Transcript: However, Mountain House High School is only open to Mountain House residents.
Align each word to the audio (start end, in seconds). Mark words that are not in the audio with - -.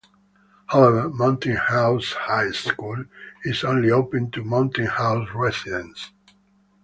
However, 0.65 1.09
Mountain 1.11 1.57
House 1.57 2.13
High 2.13 2.49
School 2.53 3.05
is 3.43 3.63
only 3.63 3.91
open 3.91 4.31
to 4.31 4.43
Mountain 4.43 4.87
House 4.87 5.29
residents. 5.35 6.09